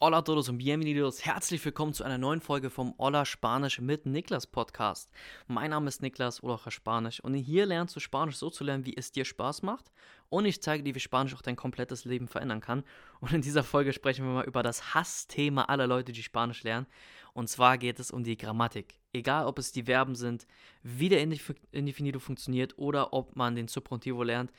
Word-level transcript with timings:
Hola 0.00 0.18
a 0.18 0.22
todos 0.22 0.48
und 0.48 0.58
bienvenidos. 0.58 1.24
Herzlich 1.26 1.64
willkommen 1.64 1.92
zu 1.92 2.04
einer 2.04 2.18
neuen 2.18 2.40
Folge 2.40 2.70
vom 2.70 2.94
Hola 2.98 3.24
Spanisch 3.24 3.80
mit 3.80 4.06
Niklas 4.06 4.46
Podcast. 4.46 5.10
Mein 5.48 5.70
Name 5.70 5.88
ist 5.88 6.02
Niklas 6.02 6.40
auch 6.44 6.70
Spanisch 6.70 7.18
und 7.18 7.34
hier 7.34 7.66
lernst 7.66 7.96
du 7.96 8.00
Spanisch 8.00 8.36
so 8.36 8.48
zu 8.48 8.62
lernen, 8.62 8.86
wie 8.86 8.96
es 8.96 9.10
dir 9.10 9.24
Spaß 9.24 9.62
macht 9.62 9.90
und 10.28 10.44
ich 10.44 10.62
zeige 10.62 10.84
dir, 10.84 10.94
wie 10.94 11.00
Spanisch 11.00 11.34
auch 11.34 11.42
dein 11.42 11.56
komplettes 11.56 12.04
Leben 12.04 12.28
verändern 12.28 12.60
kann. 12.60 12.84
Und 13.18 13.32
in 13.32 13.42
dieser 13.42 13.64
Folge 13.64 13.92
sprechen 13.92 14.24
wir 14.24 14.32
mal 14.34 14.44
über 14.44 14.62
das 14.62 14.94
Hassthema 14.94 15.64
aller 15.64 15.88
Leute, 15.88 16.12
die 16.12 16.22
Spanisch 16.22 16.62
lernen. 16.62 16.86
Und 17.32 17.48
zwar 17.48 17.76
geht 17.76 17.98
es 17.98 18.12
um 18.12 18.22
die 18.22 18.36
Grammatik. 18.36 19.00
Egal, 19.12 19.46
ob 19.46 19.58
es 19.58 19.72
die 19.72 19.82
Verben 19.82 20.14
sind, 20.14 20.46
wie 20.84 21.08
der 21.08 21.22
Indefinido 21.72 22.20
funktioniert 22.20 22.78
oder 22.78 23.12
ob 23.12 23.34
man 23.34 23.56
den 23.56 23.66
Subjuntivo 23.66 24.22
lernt. 24.22 24.52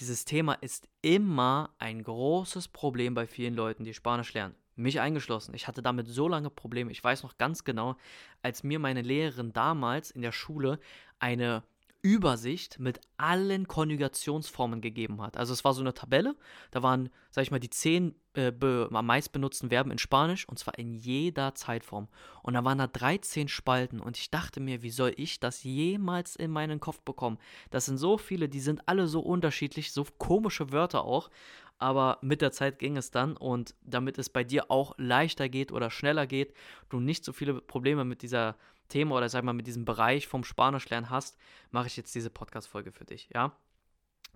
Dieses 0.00 0.26
Thema 0.26 0.52
ist 0.52 0.86
immer 1.00 1.70
ein 1.78 2.02
großes 2.02 2.68
Problem 2.68 3.14
bei 3.14 3.26
vielen 3.26 3.54
Leuten, 3.54 3.84
die 3.84 3.94
Spanisch 3.94 4.34
lernen. 4.34 4.54
Mich 4.74 5.00
eingeschlossen. 5.00 5.54
Ich 5.54 5.68
hatte 5.68 5.82
damit 5.82 6.08
so 6.08 6.28
lange 6.28 6.50
Probleme. 6.50 6.90
Ich 6.90 7.02
weiß 7.02 7.22
noch 7.22 7.38
ganz 7.38 7.64
genau, 7.64 7.96
als 8.42 8.62
mir 8.62 8.78
meine 8.78 9.02
Lehrerin 9.02 9.52
damals 9.52 10.10
in 10.10 10.22
der 10.22 10.32
Schule 10.32 10.78
eine 11.18 11.62
Übersicht 12.02 12.80
mit 12.80 13.00
allen 13.16 13.68
Konjugationsformen 13.68 14.80
gegeben 14.80 15.22
hat. 15.22 15.36
Also 15.36 15.52
es 15.52 15.64
war 15.64 15.72
so 15.72 15.80
eine 15.80 15.94
Tabelle, 15.94 16.34
da 16.72 16.82
waren, 16.82 17.10
sag 17.30 17.42
ich 17.42 17.52
mal, 17.52 17.60
die 17.60 17.70
zehn 17.70 18.16
äh, 18.34 18.52
am 18.90 19.06
meist 19.06 19.30
benutzten 19.30 19.68
Verben 19.68 19.92
in 19.92 19.98
Spanisch 19.98 20.48
und 20.48 20.58
zwar 20.58 20.76
in 20.78 20.94
jeder 20.94 21.54
Zeitform. 21.54 22.08
Und 22.42 22.54
da 22.54 22.64
waren 22.64 22.78
da 22.78 22.88
13 22.88 23.46
Spalten 23.46 24.00
und 24.00 24.18
ich 24.18 24.32
dachte 24.32 24.58
mir, 24.58 24.82
wie 24.82 24.90
soll 24.90 25.12
ich 25.16 25.38
das 25.38 25.62
jemals 25.62 26.34
in 26.34 26.50
meinen 26.50 26.80
Kopf 26.80 27.00
bekommen? 27.02 27.38
Das 27.70 27.86
sind 27.86 27.98
so 27.98 28.18
viele, 28.18 28.48
die 28.48 28.60
sind 28.60 28.82
alle 28.86 29.06
so 29.06 29.20
unterschiedlich, 29.20 29.92
so 29.92 30.04
komische 30.18 30.72
Wörter 30.72 31.04
auch. 31.04 31.30
Aber 31.82 32.18
mit 32.22 32.42
der 32.42 32.52
Zeit 32.52 32.78
ging 32.78 32.96
es 32.96 33.10
dann 33.10 33.36
und 33.36 33.74
damit 33.82 34.16
es 34.16 34.28
bei 34.28 34.44
dir 34.44 34.70
auch 34.70 34.94
leichter 34.98 35.48
geht 35.48 35.72
oder 35.72 35.90
schneller 35.90 36.28
geht, 36.28 36.54
du 36.90 37.00
nicht 37.00 37.24
so 37.24 37.32
viele 37.32 37.60
Probleme 37.60 38.04
mit 38.04 38.22
dieser 38.22 38.54
Thema 38.88 39.16
oder 39.16 39.28
sag 39.28 39.42
mal 39.42 39.52
mit 39.52 39.66
diesem 39.66 39.84
Bereich 39.84 40.28
vom 40.28 40.44
Spanischlernen 40.44 41.10
hast, 41.10 41.36
mache 41.72 41.88
ich 41.88 41.96
jetzt 41.96 42.14
diese 42.14 42.30
Podcast-Folge 42.30 42.92
für 42.92 43.04
dich, 43.04 43.30
ja? 43.34 43.56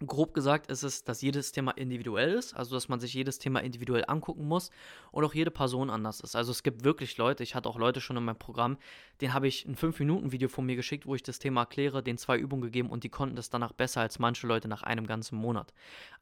Grob 0.04 0.34
gesagt 0.34 0.70
ist 0.70 0.82
es, 0.82 1.04
dass 1.04 1.22
jedes 1.22 1.52
Thema 1.52 1.70
individuell 1.70 2.34
ist, 2.34 2.52
also 2.52 2.74
dass 2.74 2.90
man 2.90 3.00
sich 3.00 3.14
jedes 3.14 3.38
Thema 3.38 3.60
individuell 3.60 4.04
angucken 4.06 4.46
muss 4.46 4.70
und 5.10 5.24
auch 5.24 5.32
jede 5.32 5.50
Person 5.50 5.88
anders 5.88 6.20
ist. 6.20 6.36
Also 6.36 6.52
es 6.52 6.62
gibt 6.62 6.84
wirklich 6.84 7.16
Leute, 7.16 7.42
ich 7.42 7.54
hatte 7.54 7.66
auch 7.66 7.78
Leute 7.78 8.02
schon 8.02 8.18
in 8.18 8.24
meinem 8.24 8.36
Programm, 8.36 8.76
den 9.22 9.32
habe 9.32 9.48
ich 9.48 9.64
ein 9.64 9.74
5-Minuten-Video 9.74 10.50
von 10.50 10.66
mir 10.66 10.76
geschickt, 10.76 11.06
wo 11.06 11.14
ich 11.14 11.22
das 11.22 11.38
Thema 11.38 11.62
erkläre, 11.62 12.02
den 12.02 12.18
zwei 12.18 12.36
Übungen 12.36 12.60
gegeben 12.60 12.90
und 12.90 13.04
die 13.04 13.08
konnten 13.08 13.36
das 13.36 13.48
danach 13.48 13.72
besser 13.72 14.02
als 14.02 14.18
manche 14.18 14.46
Leute 14.46 14.68
nach 14.68 14.82
einem 14.82 15.06
ganzen 15.06 15.38
Monat. 15.38 15.72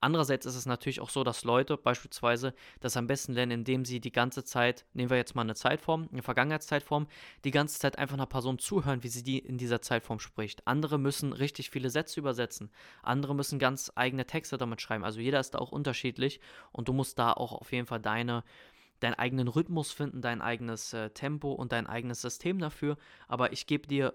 Andererseits 0.00 0.46
ist 0.46 0.54
es 0.54 0.66
natürlich 0.66 1.00
auch 1.00 1.10
so, 1.10 1.24
dass 1.24 1.42
Leute 1.42 1.76
beispielsweise 1.76 2.54
das 2.78 2.96
am 2.96 3.08
besten 3.08 3.32
lernen, 3.32 3.50
indem 3.50 3.84
sie 3.84 3.98
die 3.98 4.12
ganze 4.12 4.44
Zeit, 4.44 4.84
nehmen 4.92 5.10
wir 5.10 5.16
jetzt 5.16 5.34
mal 5.34 5.42
eine 5.42 5.56
Zeitform, 5.56 6.08
eine 6.12 6.22
Vergangenheitszeitform, 6.22 7.08
die 7.44 7.50
ganze 7.50 7.80
Zeit 7.80 7.98
einfach 7.98 8.14
einer 8.14 8.26
Person 8.26 8.60
zuhören, 8.60 9.02
wie 9.02 9.08
sie 9.08 9.24
die 9.24 9.40
in 9.40 9.58
dieser 9.58 9.82
Zeitform 9.82 10.20
spricht. 10.20 10.64
Andere 10.64 10.96
müssen 10.96 11.32
richtig 11.32 11.70
viele 11.70 11.90
Sätze 11.90 12.20
übersetzen, 12.20 12.70
andere 13.02 13.34
müssen 13.34 13.58
ganz 13.64 13.90
eigene 13.94 14.26
Texte 14.26 14.58
damit 14.58 14.82
schreiben. 14.82 15.04
Also 15.04 15.20
jeder 15.20 15.40
ist 15.40 15.52
da 15.54 15.58
auch 15.58 15.72
unterschiedlich 15.72 16.38
und 16.70 16.86
du 16.86 16.92
musst 16.92 17.18
da 17.18 17.32
auch 17.32 17.52
auf 17.52 17.72
jeden 17.72 17.86
Fall 17.86 17.98
deine 17.98 18.44
deinen 19.00 19.14
eigenen 19.14 19.48
Rhythmus 19.48 19.90
finden, 19.90 20.20
dein 20.20 20.42
eigenes 20.42 20.92
äh, 20.92 21.08
Tempo 21.08 21.52
und 21.52 21.72
dein 21.72 21.86
eigenes 21.86 22.20
System 22.20 22.58
dafür. 22.58 22.98
Aber 23.26 23.54
ich 23.54 23.66
gebe 23.66 23.88
dir 23.88 24.12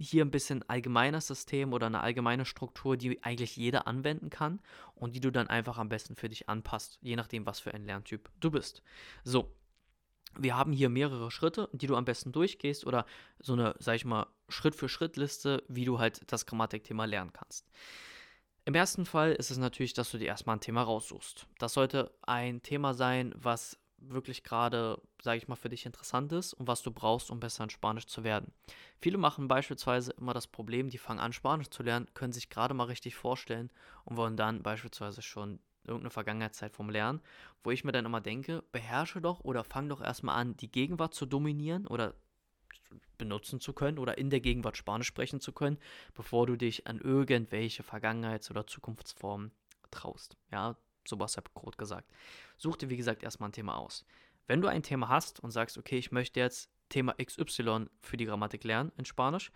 hier 0.00 0.24
ein 0.24 0.32
bisschen 0.32 0.68
allgemeines 0.68 1.28
System 1.28 1.72
oder 1.72 1.86
eine 1.86 2.00
allgemeine 2.00 2.44
Struktur, 2.44 2.96
die 2.96 3.22
eigentlich 3.22 3.56
jeder 3.56 3.86
anwenden 3.86 4.30
kann 4.30 4.58
und 4.96 5.14
die 5.14 5.20
du 5.20 5.30
dann 5.30 5.46
einfach 5.46 5.78
am 5.78 5.88
besten 5.88 6.16
für 6.16 6.28
dich 6.28 6.48
anpasst, 6.48 6.98
je 7.00 7.14
nachdem, 7.14 7.46
was 7.46 7.60
für 7.60 7.72
ein 7.72 7.84
Lerntyp 7.84 8.28
du 8.40 8.50
bist. 8.50 8.82
So, 9.22 9.54
wir 10.36 10.56
haben 10.56 10.72
hier 10.72 10.88
mehrere 10.88 11.30
Schritte, 11.30 11.68
die 11.72 11.86
du 11.86 11.94
am 11.94 12.04
besten 12.04 12.32
durchgehst 12.32 12.84
oder 12.84 13.06
so 13.38 13.52
eine, 13.52 13.76
sag 13.78 13.94
ich 13.94 14.04
mal, 14.04 14.26
Schritt-für-Schritt-Liste, 14.48 15.62
wie 15.68 15.84
du 15.84 16.00
halt 16.00 16.20
das 16.32 16.46
Grammatikthema 16.46 17.04
lernen 17.04 17.32
kannst. 17.32 17.70
Im 18.68 18.74
ersten 18.74 19.06
Fall 19.06 19.32
ist 19.32 19.50
es 19.50 19.56
natürlich, 19.56 19.94
dass 19.94 20.10
du 20.10 20.18
dir 20.18 20.26
erstmal 20.26 20.56
ein 20.56 20.60
Thema 20.60 20.82
raussuchst. 20.82 21.46
Das 21.58 21.72
sollte 21.72 22.12
ein 22.20 22.60
Thema 22.60 22.92
sein, 22.92 23.32
was 23.34 23.78
wirklich 23.96 24.44
gerade, 24.44 25.00
sage 25.22 25.38
ich 25.38 25.48
mal, 25.48 25.56
für 25.56 25.70
dich 25.70 25.86
interessant 25.86 26.30
ist 26.32 26.52
und 26.52 26.68
was 26.68 26.82
du 26.82 26.90
brauchst, 26.90 27.30
um 27.30 27.40
besser 27.40 27.64
in 27.64 27.70
Spanisch 27.70 28.04
zu 28.04 28.24
werden. 28.24 28.52
Viele 29.00 29.16
machen 29.16 29.48
beispielsweise 29.48 30.12
immer 30.18 30.34
das 30.34 30.46
Problem, 30.46 30.90
die 30.90 30.98
fangen 30.98 31.18
an, 31.18 31.32
Spanisch 31.32 31.70
zu 31.70 31.82
lernen, 31.82 32.08
können 32.12 32.34
sich 32.34 32.50
gerade 32.50 32.74
mal 32.74 32.84
richtig 32.84 33.14
vorstellen 33.14 33.70
und 34.04 34.18
wollen 34.18 34.36
dann 34.36 34.62
beispielsweise 34.62 35.22
schon 35.22 35.60
irgendeine 35.84 36.10
Vergangenheitszeit 36.10 36.74
vom 36.74 36.90
Lernen, 36.90 37.22
wo 37.64 37.70
ich 37.70 37.84
mir 37.84 37.92
dann 37.92 38.04
immer 38.04 38.20
denke, 38.20 38.62
beherrsche 38.70 39.22
doch 39.22 39.40
oder 39.40 39.64
fang 39.64 39.88
doch 39.88 40.02
erstmal 40.02 40.36
an, 40.36 40.58
die 40.58 40.70
Gegenwart 40.70 41.14
zu 41.14 41.24
dominieren 41.24 41.86
oder 41.86 42.12
benutzen 43.16 43.60
zu 43.60 43.72
können 43.72 43.98
oder 43.98 44.18
in 44.18 44.30
der 44.30 44.40
Gegenwart 44.40 44.76
Spanisch 44.76 45.08
sprechen 45.08 45.40
zu 45.40 45.52
können, 45.52 45.78
bevor 46.14 46.46
du 46.46 46.56
dich 46.56 46.86
an 46.86 47.00
irgendwelche 47.00 47.82
Vergangenheits- 47.82 48.50
oder 48.50 48.66
Zukunftsformen 48.66 49.52
traust. 49.90 50.36
Ja, 50.50 50.76
sowas 51.06 51.36
habe 51.36 51.48
ich 51.48 51.60
gerade 51.60 51.76
gesagt. 51.76 52.10
Such 52.56 52.76
dir, 52.76 52.90
wie 52.90 52.96
gesagt, 52.96 53.22
erstmal 53.22 53.48
ein 53.48 53.52
Thema 53.52 53.76
aus. 53.76 54.04
Wenn 54.46 54.60
du 54.60 54.68
ein 54.68 54.82
Thema 54.82 55.08
hast 55.08 55.40
und 55.40 55.50
sagst, 55.50 55.76
okay, 55.78 55.98
ich 55.98 56.12
möchte 56.12 56.40
jetzt 56.40 56.70
Thema 56.88 57.14
XY 57.22 57.86
für 58.00 58.16
die 58.16 58.24
Grammatik 58.24 58.64
lernen 58.64 58.92
in 58.96 59.04
Spanisch, 59.04 59.52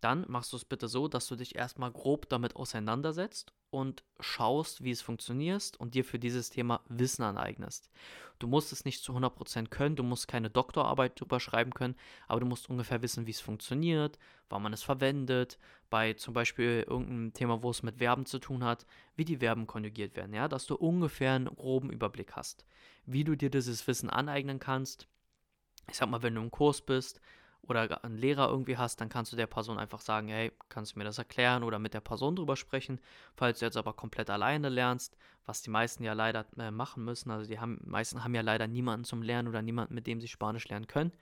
dann 0.00 0.24
machst 0.28 0.52
du 0.52 0.56
es 0.56 0.64
bitte 0.64 0.88
so, 0.88 1.08
dass 1.08 1.26
du 1.26 1.36
dich 1.36 1.56
erstmal 1.56 1.90
grob 1.90 2.28
damit 2.28 2.56
auseinandersetzt 2.56 3.52
und 3.70 4.04
schaust, 4.20 4.84
wie 4.84 4.90
es 4.90 5.02
funktioniert 5.02 5.76
und 5.78 5.94
dir 5.94 6.04
für 6.04 6.18
dieses 6.18 6.50
Thema 6.50 6.82
Wissen 6.88 7.22
aneignest. 7.22 7.90
Du 8.38 8.46
musst 8.46 8.72
es 8.72 8.84
nicht 8.84 9.02
zu 9.02 9.12
100% 9.12 9.68
können, 9.68 9.96
du 9.96 10.02
musst 10.02 10.28
keine 10.28 10.50
Doktorarbeit 10.50 11.18
drüber 11.18 11.40
schreiben 11.40 11.72
können, 11.72 11.96
aber 12.28 12.40
du 12.40 12.46
musst 12.46 12.68
ungefähr 12.68 13.02
wissen, 13.02 13.26
wie 13.26 13.30
es 13.30 13.40
funktioniert, 13.40 14.18
wann 14.48 14.62
man 14.62 14.72
es 14.72 14.82
verwendet, 14.82 15.58
bei 15.88 16.12
zum 16.12 16.34
Beispiel 16.34 16.84
irgendeinem 16.86 17.32
Thema, 17.32 17.62
wo 17.62 17.70
es 17.70 17.82
mit 17.82 17.96
Verben 17.96 18.26
zu 18.26 18.38
tun 18.38 18.64
hat, 18.64 18.86
wie 19.14 19.24
die 19.24 19.38
Verben 19.38 19.66
konjugiert 19.66 20.16
werden, 20.16 20.34
ja, 20.34 20.48
dass 20.48 20.66
du 20.66 20.74
ungefähr 20.76 21.32
einen 21.32 21.46
groben 21.46 21.90
Überblick 21.90 22.32
hast, 22.32 22.66
wie 23.06 23.24
du 23.24 23.36
dir 23.36 23.50
dieses 23.50 23.86
Wissen 23.86 24.10
aneignen 24.10 24.58
kannst. 24.58 25.08
Ich 25.88 25.96
sag 25.96 26.10
mal, 26.10 26.22
wenn 26.22 26.34
du 26.34 26.42
im 26.42 26.50
Kurs 26.50 26.82
bist, 26.82 27.20
oder 27.68 28.04
einen 28.04 28.18
Lehrer 28.18 28.48
irgendwie 28.48 28.76
hast, 28.76 29.00
dann 29.00 29.08
kannst 29.08 29.32
du 29.32 29.36
der 29.36 29.46
Person 29.46 29.78
einfach 29.78 30.00
sagen, 30.00 30.28
hey, 30.28 30.52
kannst 30.68 30.94
du 30.94 30.98
mir 30.98 31.04
das 31.04 31.18
erklären 31.18 31.62
oder 31.62 31.78
mit 31.78 31.94
der 31.94 32.00
Person 32.00 32.36
drüber 32.36 32.56
sprechen. 32.56 33.00
Falls 33.36 33.58
du 33.58 33.64
jetzt 33.64 33.76
aber 33.76 33.92
komplett 33.92 34.30
alleine 34.30 34.68
lernst, 34.68 35.16
was 35.44 35.62
die 35.62 35.70
meisten 35.70 36.04
ja 36.04 36.12
leider 36.12 36.46
äh, 36.58 36.70
machen 36.70 37.04
müssen, 37.04 37.30
also 37.30 37.46
die 37.46 37.58
haben, 37.58 37.80
meisten 37.84 38.24
haben 38.24 38.34
ja 38.34 38.42
leider 38.42 38.66
niemanden 38.66 39.04
zum 39.04 39.22
Lernen 39.22 39.48
oder 39.48 39.62
niemanden, 39.62 39.94
mit 39.94 40.06
dem 40.06 40.20
sie 40.20 40.28
Spanisch 40.28 40.68
lernen 40.68 40.86
können, 40.86 41.12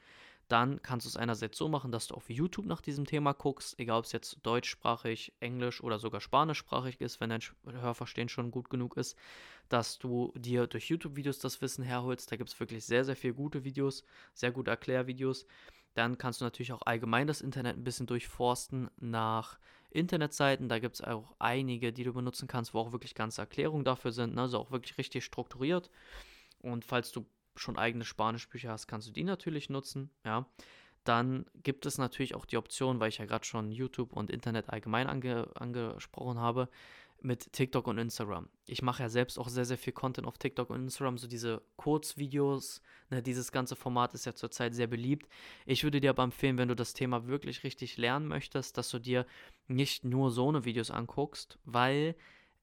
dann 0.48 0.82
kannst 0.82 1.06
du 1.06 1.08
es 1.08 1.16
einerseits 1.16 1.56
so 1.56 1.68
machen, 1.68 1.90
dass 1.90 2.08
du 2.08 2.14
auf 2.14 2.28
YouTube 2.28 2.66
nach 2.66 2.82
diesem 2.82 3.06
Thema 3.06 3.32
guckst, 3.32 3.78
egal 3.78 3.98
ob 3.98 4.04
es 4.04 4.12
jetzt 4.12 4.38
deutschsprachig, 4.42 5.32
englisch 5.40 5.82
oder 5.82 5.98
sogar 5.98 6.20
spanischsprachig 6.20 7.00
ist, 7.00 7.20
wenn 7.20 7.30
dein 7.30 7.40
Hörverstehen 7.66 8.28
schon 8.28 8.50
gut 8.50 8.68
genug 8.68 8.96
ist, 8.96 9.16
dass 9.68 9.98
du 9.98 10.32
dir 10.36 10.66
durch 10.66 10.90
YouTube-Videos 10.90 11.38
das 11.38 11.62
Wissen 11.62 11.82
herholst. 11.82 12.30
Da 12.30 12.36
gibt 12.36 12.50
es 12.50 12.60
wirklich 12.60 12.84
sehr, 12.84 13.04
sehr 13.04 13.16
viele 13.16 13.34
gute 13.34 13.64
Videos, 13.64 14.04
sehr 14.34 14.52
gute 14.52 14.70
Erklärvideos. 14.70 15.46
Dann 15.94 16.18
kannst 16.18 16.40
du 16.40 16.44
natürlich 16.44 16.72
auch 16.72 16.82
allgemein 16.82 17.26
das 17.26 17.40
Internet 17.40 17.76
ein 17.76 17.84
bisschen 17.84 18.06
durchforsten 18.06 18.90
nach 18.98 19.58
Internetseiten. 19.90 20.68
Da 20.68 20.78
gibt 20.80 20.96
es 20.96 21.00
auch 21.00 21.34
einige, 21.38 21.92
die 21.92 22.04
du 22.04 22.12
benutzen 22.12 22.48
kannst, 22.48 22.74
wo 22.74 22.80
auch 22.80 22.92
wirklich 22.92 23.14
ganze 23.14 23.40
Erklärungen 23.40 23.84
dafür 23.84 24.12
sind, 24.12 24.34
ne? 24.34 24.42
also 24.42 24.58
auch 24.58 24.70
wirklich 24.70 24.98
richtig 24.98 25.24
strukturiert. 25.24 25.90
Und 26.60 26.84
falls 26.84 27.12
du 27.12 27.26
schon 27.56 27.78
eigene 27.78 28.04
Spanischbücher 28.04 28.70
hast, 28.70 28.88
kannst 28.88 29.06
du 29.06 29.12
die 29.12 29.24
natürlich 29.24 29.70
nutzen, 29.70 30.10
ja. 30.24 30.46
Dann 31.04 31.44
gibt 31.62 31.84
es 31.84 31.98
natürlich 31.98 32.34
auch 32.34 32.46
die 32.46 32.56
Option, 32.56 32.98
weil 32.98 33.10
ich 33.10 33.18
ja 33.18 33.26
gerade 33.26 33.44
schon 33.44 33.70
YouTube 33.70 34.14
und 34.14 34.30
Internet 34.30 34.70
allgemein 34.70 35.06
ange 35.06 35.50
angesprochen 35.54 36.38
habe, 36.38 36.70
mit 37.24 37.52
TikTok 37.52 37.86
und 37.86 37.98
Instagram. 37.98 38.48
Ich 38.66 38.82
mache 38.82 39.02
ja 39.02 39.08
selbst 39.08 39.38
auch 39.38 39.48
sehr, 39.48 39.64
sehr 39.64 39.78
viel 39.78 39.92
Content 39.92 40.26
auf 40.26 40.38
TikTok 40.38 40.70
und 40.70 40.82
Instagram, 40.82 41.18
so 41.18 41.26
diese 41.26 41.62
Kurzvideos, 41.76 42.82
ne, 43.10 43.22
dieses 43.22 43.50
ganze 43.50 43.76
Format 43.76 44.14
ist 44.14 44.26
ja 44.26 44.34
zurzeit 44.34 44.74
sehr 44.74 44.86
beliebt. 44.86 45.28
Ich 45.64 45.84
würde 45.84 46.00
dir 46.00 46.10
aber 46.10 46.22
empfehlen, 46.22 46.58
wenn 46.58 46.68
du 46.68 46.76
das 46.76 46.92
Thema 46.92 47.26
wirklich 47.26 47.64
richtig 47.64 47.96
lernen 47.96 48.28
möchtest, 48.28 48.76
dass 48.76 48.90
du 48.90 48.98
dir 48.98 49.26
nicht 49.66 50.04
nur 50.04 50.30
so 50.30 50.48
eine 50.48 50.64
Videos 50.64 50.90
anguckst, 50.90 51.58
weil 51.64 52.14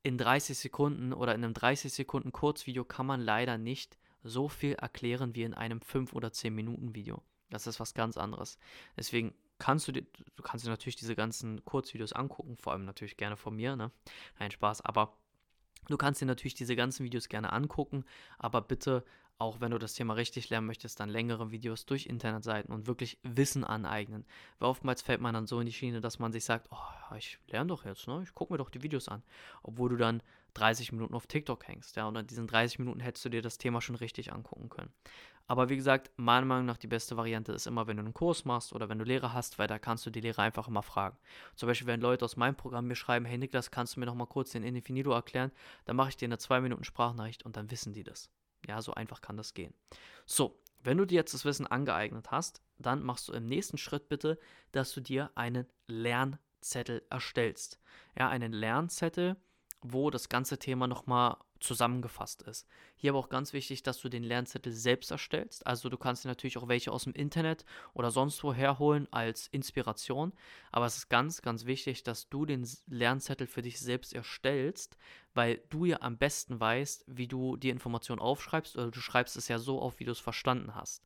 in 0.04 0.18
30 0.18 0.58
Sekunden 0.58 1.14
oder 1.14 1.34
in 1.34 1.44
einem 1.44 1.54
30 1.54 1.92
Sekunden 1.92 2.32
Kurzvideo 2.32 2.86
kann 2.86 3.06
man 3.06 3.22
leider 3.22 3.58
nicht 3.58 3.98
so 4.24 4.48
viel 4.48 4.74
erklären 4.74 5.36
wie 5.36 5.44
in 5.44 5.54
einem 5.54 5.82
5 5.82 6.14
oder 6.14 6.32
10 6.32 6.54
Minuten 6.54 6.96
Video. 6.96 7.24
Das 7.50 7.68
ist 7.68 7.80
was 7.80 7.94
ganz 7.94 8.18
anderes. 8.18 8.58
Deswegen 8.98 9.34
kannst 9.62 9.88
du 9.88 9.92
dir, 9.92 10.04
du 10.36 10.44
kannst 10.44 10.66
dir 10.66 10.70
natürlich 10.70 10.96
diese 10.96 11.16
ganzen 11.16 11.64
Kurzvideos 11.64 12.14
angucken, 12.14 12.58
vor 12.58 12.74
allem 12.74 12.84
natürlich 12.84 13.16
gerne 13.16 13.38
von 13.38 13.56
mir, 13.56 13.76
ne? 13.76 13.92
Nein, 14.40 14.50
Spaß, 14.50 14.82
aber 14.82 15.14
du 15.88 15.98
kannst 15.98 16.20
dir 16.20 16.26
natürlich 16.26 16.56
diese 16.56 16.76
ganzen 16.76 17.06
Videos 17.06 17.30
gerne 17.30 17.54
angucken, 17.54 18.04
aber 18.40 18.62
bitte 18.62 19.04
auch 19.38 19.60
wenn 19.60 19.72
du 19.72 19.80
das 19.80 19.96
Thema 19.96 20.14
richtig 20.14 20.52
lernen 20.52 20.68
möchtest, 20.68 21.00
dann 21.00 21.10
längere 21.10 21.50
Videos 21.50 21.88
durch 21.88 22.06
Internetseiten 22.06 22.72
und 22.72 22.86
wirklich 22.86 23.18
Wissen 23.24 23.64
aneignen. 23.64 24.24
Weil 24.60 24.70
oftmals 24.70 25.02
fällt 25.02 25.20
man 25.20 25.34
dann 25.34 25.48
so 25.48 25.60
in 25.60 25.66
die 25.66 25.74
Schiene, 25.74 26.00
dass 26.00 26.20
man 26.20 26.32
sich 26.32 26.46
sagt, 26.46 26.68
oh, 26.70 27.16
ich 27.16 27.40
lerne 27.48 27.70
doch 27.70 27.84
jetzt, 27.84 28.08
ne? 28.08 28.22
Ich 28.22 28.36
gucke 28.36 28.54
mir 28.54 28.60
doch 28.60 28.70
die 28.70 28.84
Videos 28.84 29.08
an. 29.08 29.24
Obwohl 29.64 29.90
du 29.90 29.96
dann 29.96 30.22
30 30.54 30.92
Minuten 30.92 31.14
auf 31.14 31.28
TikTok 31.28 31.68
hängst, 31.68 31.96
ja, 31.96 32.08
und 32.08 32.16
in 32.16 32.28
diesen 32.28 32.48
30 32.48 32.80
Minuten 32.80 33.00
hättest 33.00 33.26
du 33.26 33.30
dir 33.30 33.42
das 33.42 33.58
Thema 33.58 33.82
schon 33.82 33.96
richtig 33.96 34.34
angucken 34.34 34.70
können. 34.70 34.92
Aber 35.48 35.68
wie 35.68 35.76
gesagt, 35.76 36.12
meiner 36.16 36.46
Meinung 36.46 36.66
nach 36.66 36.78
die 36.78 36.88
beste 36.88 37.18
Variante 37.18 37.52
ist 37.52 37.68
immer, 37.68 37.86
wenn 37.86 37.98
du 37.98 38.04
einen 38.04 38.14
Kurs 38.14 38.46
machst 38.46 38.72
oder 38.72 38.88
wenn 38.88 39.00
du 39.00 39.04
Lehrer 39.04 39.34
hast, 39.34 39.60
weil 39.60 39.68
da 39.68 39.80
kannst 39.80 40.06
du 40.06 40.10
die 40.10 40.22
Lehrer 40.22 40.44
einfach 40.44 40.70
immer 40.70 40.82
fragen. 40.82 41.18
Zum 41.56 41.68
Beispiel, 41.68 41.88
wenn 41.88 42.00
Leute 42.00 42.24
aus 42.24 42.38
meinem 42.38 42.56
Programm 42.56 42.88
mir 42.88 42.96
schreiben, 42.96 43.26
hey 43.26 43.38
Niklas, 43.38 43.70
kannst 43.70 43.96
du 43.96 44.00
mir 44.00 44.06
noch 44.06 44.16
mal 44.16 44.28
kurz 44.28 44.52
den 44.52 44.64
Indefinido 44.64 45.12
erklären? 45.12 45.52
Dann 45.84 45.98
mache 45.98 46.10
ich 46.10 46.16
dir 46.16 46.28
eine 46.28 46.38
2 46.38 46.62
Minuten 46.62 46.86
Sprachnachricht 46.86 47.44
und 47.44 47.58
dann 47.58 47.70
wissen 47.70 47.92
die 47.92 48.04
das. 48.04 48.30
Ja, 48.66 48.82
so 48.82 48.94
einfach 48.94 49.20
kann 49.20 49.36
das 49.36 49.54
gehen. 49.54 49.74
So, 50.26 50.58
wenn 50.84 50.98
du 50.98 51.06
dir 51.06 51.16
jetzt 51.16 51.34
das 51.34 51.44
Wissen 51.44 51.68
angeeignet 51.68 52.32
hast, 52.32 52.62
dann 52.78 53.04
machst 53.04 53.28
du 53.28 53.34
im 53.34 53.46
nächsten 53.46 53.78
Schritt 53.78 54.08
bitte, 54.08 54.40
dass 54.72 54.94
du 54.94 55.02
dir 55.02 55.32
einen 55.36 55.68
Lernzettel 55.88 57.04
erstellst. 57.10 57.80
Ja, 58.18 58.30
einen 58.30 58.54
Lernzettel, 58.54 59.36
wo 59.82 60.10
das 60.10 60.30
ganze 60.30 60.60
Thema 60.60 60.88
nochmal 60.88 61.38
zusammengefasst 61.60 62.42
ist. 62.42 62.68
Hier 62.96 63.12
aber 63.12 63.20
auch 63.20 63.30
ganz 63.30 63.54
wichtig, 63.54 63.84
dass 63.84 64.00
du 64.00 64.10
den 64.10 64.24
Lernzettel 64.24 64.74
selbst 64.74 65.12
erstellst. 65.12 65.66
Also 65.66 65.90
du 65.90 65.98
kannst 65.98 66.24
dir 66.24 66.28
natürlich 66.28 66.58
auch 66.58 66.68
welche 66.68 66.92
aus 66.92 67.04
dem 67.04 67.14
Internet 67.14 67.66
oder 67.94 68.12
sonst 68.12 68.44
wo 68.44 68.54
herholen 68.54 69.08
als 69.12 69.48
Inspiration. 69.48 70.34
Aber 70.72 70.86
es 70.86 70.98
ist 70.98 71.10
ganz, 71.10 71.42
ganz 71.42 71.66
wichtig, 71.66 72.04
dass 72.04 72.30
du 72.30 72.46
den 72.46 72.68
Lernzettel 72.88 73.48
für 73.48 73.62
dich 73.62 73.80
selbst 73.80 74.14
erstellst, 74.14 74.98
weil 75.34 75.62
du 75.70 75.86
ja 75.86 76.02
am 76.02 76.18
besten 76.18 76.60
weißt, 76.60 77.06
wie 77.08 77.28
du 77.28 77.56
die 77.58 77.70
Information 77.70 78.20
aufschreibst 78.20 78.76
oder 78.76 78.92
du 78.92 79.00
schreibst 79.00 79.38
es 79.38 79.48
ja 79.48 79.60
so 79.60 79.80
auf, 79.80 80.00
wie 80.00 80.06
du 80.06 80.12
es 80.12 80.20
verstanden 80.20 80.76
hast. 80.76 81.06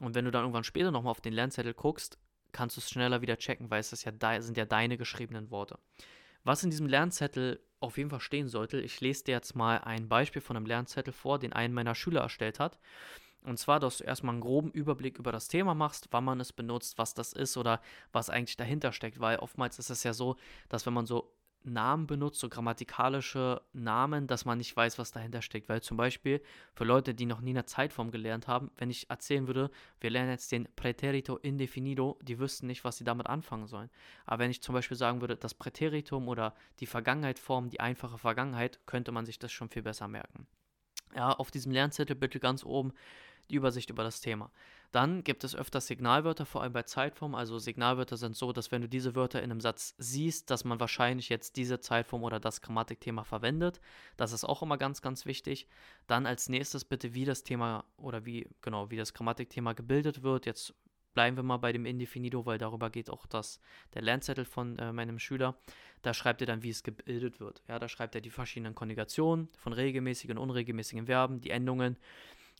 Und 0.00 0.14
wenn 0.14 0.24
du 0.24 0.30
dann 0.30 0.42
irgendwann 0.42 0.64
später 0.64 0.90
nochmal 0.90 1.10
auf 1.10 1.20
den 1.20 1.34
Lernzettel 1.34 1.74
guckst, 1.74 2.18
kannst 2.52 2.76
du 2.76 2.80
es 2.80 2.90
schneller 2.90 3.22
wieder 3.22 3.36
checken, 3.36 3.70
weil 3.70 3.80
es 3.80 4.04
ja 4.04 4.42
sind 4.42 4.56
ja 4.56 4.64
deine 4.64 4.96
geschriebenen 4.96 5.50
Worte. 5.50 5.78
Was 6.44 6.62
in 6.62 6.70
diesem 6.70 6.86
Lernzettel 6.86 7.60
auf 7.82 7.98
jeden 7.98 8.10
Fall 8.10 8.20
stehen 8.20 8.48
sollte, 8.48 8.80
ich 8.80 9.00
lese 9.00 9.24
dir 9.24 9.32
jetzt 9.32 9.54
mal 9.54 9.78
ein 9.78 10.08
Beispiel 10.08 10.42
von 10.42 10.56
einem 10.56 10.66
Lernzettel 10.66 11.12
vor, 11.12 11.38
den 11.38 11.52
einen 11.52 11.74
meiner 11.74 11.94
Schüler 11.94 12.20
erstellt 12.22 12.60
hat. 12.60 12.78
Und 13.44 13.58
zwar, 13.58 13.80
dass 13.80 13.98
du 13.98 14.04
erstmal 14.04 14.34
einen 14.34 14.40
groben 14.40 14.70
Überblick 14.70 15.18
über 15.18 15.32
das 15.32 15.48
Thema 15.48 15.74
machst, 15.74 16.08
wann 16.12 16.24
man 16.24 16.38
es 16.38 16.52
benutzt, 16.52 16.96
was 16.98 17.14
das 17.14 17.32
ist 17.32 17.56
oder 17.56 17.80
was 18.12 18.30
eigentlich 18.30 18.56
dahinter 18.56 18.92
steckt, 18.92 19.18
weil 19.18 19.38
oftmals 19.38 19.80
ist 19.80 19.90
es 19.90 20.04
ja 20.04 20.12
so, 20.12 20.36
dass 20.68 20.86
wenn 20.86 20.94
man 20.94 21.06
so 21.06 21.31
Namen 21.64 22.06
benutzt, 22.06 22.40
so 22.40 22.48
grammatikalische 22.48 23.62
Namen, 23.72 24.26
dass 24.26 24.44
man 24.44 24.58
nicht 24.58 24.76
weiß, 24.76 24.98
was 24.98 25.12
dahinter 25.12 25.42
steckt. 25.42 25.68
Weil 25.68 25.82
zum 25.82 25.96
Beispiel 25.96 26.42
für 26.74 26.84
Leute, 26.84 27.14
die 27.14 27.26
noch 27.26 27.40
nie 27.40 27.50
eine 27.50 27.64
Zeitform 27.64 28.10
gelernt 28.10 28.48
haben, 28.48 28.70
wenn 28.76 28.90
ich 28.90 29.08
erzählen 29.10 29.46
würde, 29.46 29.70
wir 30.00 30.10
lernen 30.10 30.30
jetzt 30.30 30.52
den 30.52 30.68
Präterito 30.76 31.36
indefinido, 31.36 32.18
die 32.22 32.38
wüssten 32.38 32.66
nicht, 32.66 32.84
was 32.84 32.96
sie 32.96 33.04
damit 33.04 33.26
anfangen 33.26 33.66
sollen. 33.66 33.90
Aber 34.26 34.40
wenn 34.40 34.50
ich 34.50 34.62
zum 34.62 34.74
Beispiel 34.74 34.96
sagen 34.96 35.20
würde, 35.20 35.36
das 35.36 35.54
Präteritum 35.54 36.28
oder 36.28 36.54
die 36.80 36.86
Vergangenheitsform, 36.86 37.68
die 37.70 37.80
einfache 37.80 38.18
Vergangenheit, 38.18 38.80
könnte 38.86 39.12
man 39.12 39.26
sich 39.26 39.38
das 39.38 39.52
schon 39.52 39.68
viel 39.68 39.82
besser 39.82 40.08
merken. 40.08 40.46
Ja, 41.14 41.32
auf 41.32 41.50
diesem 41.50 41.72
Lernzettel 41.72 42.16
bitte 42.16 42.40
ganz 42.40 42.64
oben 42.64 42.92
die 43.50 43.56
Übersicht 43.56 43.90
über 43.90 44.02
das 44.02 44.20
Thema. 44.20 44.50
Dann 44.92 45.24
gibt 45.24 45.42
es 45.42 45.56
öfter 45.56 45.80
Signalwörter, 45.80 46.44
vor 46.44 46.62
allem 46.62 46.74
bei 46.74 46.82
Zeitform. 46.82 47.34
Also 47.34 47.58
Signalwörter 47.58 48.18
sind 48.18 48.36
so, 48.36 48.52
dass 48.52 48.70
wenn 48.70 48.82
du 48.82 48.88
diese 48.88 49.14
Wörter 49.14 49.42
in 49.42 49.50
einem 49.50 49.60
Satz 49.62 49.94
siehst, 49.96 50.50
dass 50.50 50.64
man 50.64 50.80
wahrscheinlich 50.80 51.30
jetzt 51.30 51.56
diese 51.56 51.80
Zeitform 51.80 52.22
oder 52.24 52.38
das 52.38 52.60
Grammatikthema 52.60 53.24
verwendet. 53.24 53.80
Das 54.18 54.32
ist 54.32 54.44
auch 54.44 54.62
immer 54.62 54.76
ganz, 54.76 55.00
ganz 55.00 55.24
wichtig. 55.24 55.66
Dann 56.06 56.26
als 56.26 56.50
nächstes 56.50 56.84
bitte, 56.84 57.14
wie 57.14 57.24
das 57.24 57.42
Thema 57.42 57.86
oder 57.96 58.26
wie, 58.26 58.46
genau, 58.60 58.90
wie 58.90 58.98
das 58.98 59.14
Grammatikthema 59.14 59.72
gebildet 59.72 60.22
wird. 60.22 60.44
Jetzt 60.44 60.74
bleiben 61.14 61.36
wir 61.36 61.42
mal 61.42 61.56
bei 61.56 61.72
dem 61.72 61.86
Indefinido, 61.86 62.44
weil 62.44 62.58
darüber 62.58 62.90
geht 62.90 63.08
auch 63.08 63.24
das, 63.24 63.60
der 63.94 64.02
Lernzettel 64.02 64.44
von 64.44 64.78
äh, 64.78 64.92
meinem 64.92 65.18
Schüler. 65.18 65.56
Da 66.02 66.12
schreibt 66.12 66.42
er 66.42 66.46
dann, 66.46 66.62
wie 66.62 66.70
es 66.70 66.82
gebildet 66.82 67.40
wird. 67.40 67.62
Ja, 67.66 67.78
da 67.78 67.88
schreibt 67.88 68.14
er 68.14 68.20
die 68.20 68.30
verschiedenen 68.30 68.74
Konjugationen 68.74 69.48
von 69.56 69.72
regelmäßigen 69.72 70.36
und 70.36 70.50
unregelmäßigen 70.50 71.06
Verben, 71.06 71.40
die 71.40 71.50
Endungen 71.50 71.96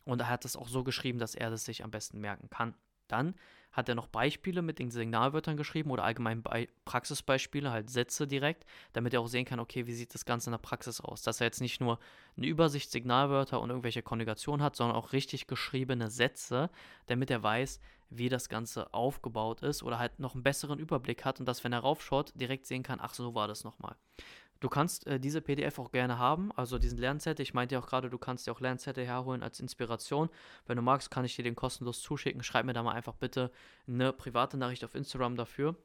und 0.05 0.19
er 0.21 0.29
hat 0.29 0.45
es 0.45 0.55
auch 0.55 0.67
so 0.67 0.83
geschrieben, 0.83 1.19
dass 1.19 1.35
er 1.35 1.49
das 1.49 1.65
sich 1.65 1.83
am 1.83 1.91
besten 1.91 2.19
merken 2.19 2.49
kann. 2.49 2.75
Dann 3.07 3.35
hat 3.71 3.89
er 3.89 3.95
noch 3.95 4.07
Beispiele 4.07 4.61
mit 4.61 4.79
den 4.79 4.91
Signalwörtern 4.91 5.57
geschrieben 5.57 5.91
oder 5.91 6.03
allgemein 6.03 6.43
Be 6.43 6.67
Praxisbeispiele, 6.85 7.71
halt 7.71 7.89
Sätze 7.89 8.27
direkt, 8.27 8.65
damit 8.93 9.13
er 9.13 9.21
auch 9.21 9.27
sehen 9.27 9.45
kann, 9.45 9.59
okay, 9.59 9.87
wie 9.87 9.93
sieht 9.93 10.13
das 10.13 10.25
Ganze 10.25 10.49
in 10.49 10.51
der 10.51 10.59
Praxis 10.59 11.01
aus. 11.01 11.23
Dass 11.23 11.41
er 11.41 11.47
jetzt 11.47 11.61
nicht 11.61 11.81
nur 11.81 11.99
eine 12.37 12.45
Übersicht 12.45 12.91
Signalwörter 12.91 13.59
und 13.59 13.69
irgendwelche 13.69 14.03
Konjugationen 14.03 14.63
hat, 14.63 14.75
sondern 14.75 14.95
auch 14.95 15.11
richtig 15.11 15.47
geschriebene 15.47 16.09
Sätze, 16.09 16.69
damit 17.07 17.31
er 17.31 17.41
weiß, 17.41 17.79
wie 18.11 18.29
das 18.29 18.47
Ganze 18.47 18.93
aufgebaut 18.93 19.61
ist 19.63 19.81
oder 19.81 19.97
halt 19.97 20.19
noch 20.19 20.35
einen 20.35 20.43
besseren 20.43 20.77
Überblick 20.77 21.25
hat 21.25 21.39
und 21.39 21.47
dass, 21.47 21.63
wenn 21.63 21.73
er 21.73 21.79
raufschaut, 21.79 22.31
direkt 22.35 22.67
sehen 22.67 22.83
kann, 22.83 22.99
ach, 23.01 23.15
so 23.15 23.33
war 23.33 23.47
das 23.47 23.63
nochmal. 23.63 23.95
Du 24.63 24.69
kannst 24.69 25.05
äh, 25.07 25.19
diese 25.19 25.41
PDF 25.41 25.77
auch 25.77 25.91
gerne 25.91 26.19
haben, 26.19 26.53
also 26.53 26.79
diesen 26.79 26.97
Lernzettel. 26.97 27.43
Ich 27.43 27.53
meinte 27.53 27.75
ja 27.75 27.81
auch 27.81 27.85
gerade, 27.85 28.09
du 28.09 28.17
kannst 28.17 28.47
dir 28.47 28.53
auch 28.53 28.61
Lernzettel 28.61 29.05
herholen 29.05 29.43
als 29.43 29.59
Inspiration. 29.59 30.29
Wenn 30.67 30.77
du 30.77 30.81
magst, 30.81 31.11
kann 31.11 31.25
ich 31.25 31.35
dir 31.35 31.43
den 31.43 31.53
kostenlos 31.53 32.01
zuschicken. 32.01 32.43
Schreib 32.43 32.65
mir 32.65 32.71
da 32.71 32.81
mal 32.81 32.93
einfach 32.93 33.15
bitte 33.15 33.51
eine 33.89 34.13
private 34.13 34.55
Nachricht 34.55 34.85
auf 34.85 34.95
Instagram 34.95 35.35
dafür. 35.35 35.75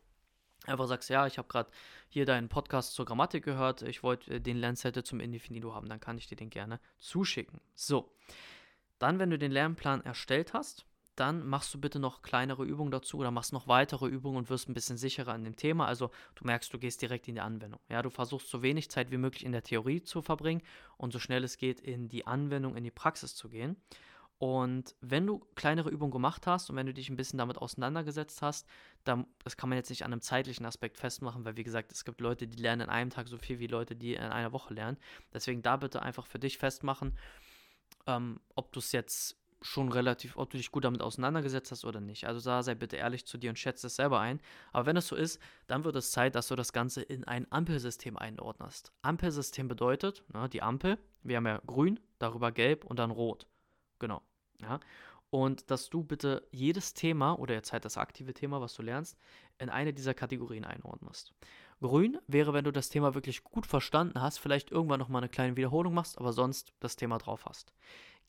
Einfach 0.66 0.86
sagst, 0.86 1.10
ja, 1.10 1.26
ich 1.26 1.38
habe 1.38 1.48
gerade 1.48 1.72
hier 2.08 2.24
deinen 2.24 2.48
Podcast 2.48 2.94
zur 2.94 3.04
Grammatik 3.04 3.44
gehört, 3.44 3.82
ich 3.82 4.04
wollte 4.04 4.34
äh, 4.34 4.40
den 4.40 4.58
Lernzettel 4.58 5.02
zum 5.02 5.18
Indefinido 5.18 5.74
haben, 5.74 5.88
dann 5.88 5.98
kann 5.98 6.16
ich 6.16 6.28
dir 6.28 6.36
den 6.36 6.48
gerne 6.48 6.78
zuschicken. 6.98 7.60
So, 7.74 8.12
dann, 9.00 9.18
wenn 9.18 9.30
du 9.30 9.38
den 9.38 9.50
Lernplan 9.50 10.04
erstellt 10.04 10.52
hast, 10.52 10.86
dann 11.18 11.46
machst 11.46 11.72
du 11.74 11.80
bitte 11.80 11.98
noch 11.98 12.22
kleinere 12.22 12.64
Übungen 12.64 12.90
dazu 12.90 13.18
oder 13.18 13.30
machst 13.30 13.52
noch 13.52 13.68
weitere 13.68 14.06
Übungen 14.06 14.36
und 14.38 14.50
wirst 14.50 14.68
ein 14.68 14.74
bisschen 14.74 14.96
sicherer 14.96 15.32
an 15.32 15.44
dem 15.44 15.56
Thema. 15.56 15.86
Also 15.86 16.10
du 16.34 16.44
merkst, 16.44 16.72
du 16.72 16.78
gehst 16.78 17.02
direkt 17.02 17.28
in 17.28 17.34
die 17.34 17.40
Anwendung. 17.40 17.80
Ja, 17.88 18.02
du 18.02 18.10
versuchst 18.10 18.48
so 18.48 18.62
wenig 18.62 18.90
Zeit 18.90 19.10
wie 19.10 19.16
möglich 19.16 19.44
in 19.44 19.52
der 19.52 19.62
Theorie 19.62 20.02
zu 20.02 20.22
verbringen 20.22 20.62
und 20.96 21.12
so 21.12 21.18
schnell 21.18 21.44
es 21.44 21.58
geht 21.58 21.80
in 21.80 22.08
die 22.08 22.26
Anwendung, 22.26 22.76
in 22.76 22.84
die 22.84 22.90
Praxis 22.90 23.34
zu 23.34 23.48
gehen. 23.48 23.76
Und 24.38 24.94
wenn 25.00 25.26
du 25.26 25.40
kleinere 25.56 25.90
Übungen 25.90 26.12
gemacht 26.12 26.46
hast 26.46 26.70
und 26.70 26.76
wenn 26.76 26.86
du 26.86 26.94
dich 26.94 27.10
ein 27.10 27.16
bisschen 27.16 27.38
damit 27.38 27.58
auseinandergesetzt 27.58 28.40
hast, 28.40 28.68
dann, 29.02 29.26
das 29.42 29.56
kann 29.56 29.68
man 29.68 29.76
jetzt 29.76 29.90
nicht 29.90 30.04
an 30.04 30.12
einem 30.12 30.20
zeitlichen 30.20 30.64
Aspekt 30.64 30.96
festmachen, 30.96 31.44
weil 31.44 31.56
wie 31.56 31.64
gesagt, 31.64 31.90
es 31.90 32.04
gibt 32.04 32.20
Leute, 32.20 32.46
die 32.46 32.62
lernen 32.62 32.82
in 32.82 32.88
einem 32.88 33.10
Tag 33.10 33.26
so 33.26 33.36
viel 33.36 33.58
wie 33.58 33.66
Leute, 33.66 33.96
die 33.96 34.14
in 34.14 34.22
einer 34.22 34.52
Woche 34.52 34.74
lernen. 34.74 34.96
Deswegen 35.34 35.62
da 35.62 35.76
bitte 35.76 36.02
einfach 36.02 36.26
für 36.26 36.38
dich 36.38 36.56
festmachen, 36.56 37.18
ähm, 38.06 38.38
ob 38.54 38.72
du 38.72 38.78
es 38.78 38.92
jetzt 38.92 39.36
schon 39.62 39.90
relativ, 39.90 40.36
ob 40.36 40.50
du 40.50 40.56
dich 40.56 40.70
gut 40.70 40.84
damit 40.84 41.02
auseinandergesetzt 41.02 41.72
hast 41.72 41.84
oder 41.84 42.00
nicht. 42.00 42.26
Also 42.26 42.40
da 42.40 42.62
sei 42.62 42.74
bitte 42.74 42.96
ehrlich 42.96 43.26
zu 43.26 43.38
dir 43.38 43.50
und 43.50 43.58
schätze 43.58 43.88
es 43.88 43.96
selber 43.96 44.20
ein. 44.20 44.40
Aber 44.72 44.86
wenn 44.86 44.96
es 44.96 45.08
so 45.08 45.16
ist, 45.16 45.40
dann 45.66 45.84
wird 45.84 45.96
es 45.96 46.10
Zeit, 46.10 46.34
dass 46.34 46.48
du 46.48 46.56
das 46.56 46.72
Ganze 46.72 47.02
in 47.02 47.24
ein 47.24 47.50
Ampelsystem 47.50 48.16
einordnest. 48.16 48.92
Ampelsystem 49.02 49.68
bedeutet, 49.68 50.24
na, 50.32 50.42
ne, 50.42 50.48
die 50.48 50.62
Ampel, 50.62 50.98
wir 51.22 51.36
haben 51.36 51.46
ja 51.46 51.60
grün, 51.66 52.00
darüber 52.18 52.52
gelb 52.52 52.84
und 52.84 52.98
dann 52.98 53.10
rot. 53.10 53.46
Genau. 53.98 54.22
Ja. 54.60 54.80
Und 55.30 55.70
dass 55.70 55.90
du 55.90 56.02
bitte 56.02 56.46
jedes 56.52 56.94
Thema 56.94 57.38
oder 57.38 57.54
jetzt 57.54 57.72
halt 57.72 57.84
das 57.84 57.98
aktive 57.98 58.32
Thema, 58.32 58.60
was 58.60 58.74
du 58.74 58.82
lernst, 58.82 59.18
in 59.58 59.68
eine 59.68 59.92
dieser 59.92 60.14
Kategorien 60.14 60.64
einordnest. 60.64 61.34
Grün 61.80 62.18
wäre, 62.26 62.52
wenn 62.54 62.64
du 62.64 62.72
das 62.72 62.88
Thema 62.88 63.14
wirklich 63.14 63.44
gut 63.44 63.66
verstanden 63.66 64.20
hast, 64.20 64.38
vielleicht 64.38 64.72
irgendwann 64.72 64.98
nochmal 64.98 65.22
eine 65.22 65.28
kleine 65.28 65.56
Wiederholung 65.56 65.94
machst, 65.94 66.18
aber 66.18 66.32
sonst 66.32 66.72
das 66.80 66.96
Thema 66.96 67.18
drauf 67.18 67.44
hast. 67.44 67.72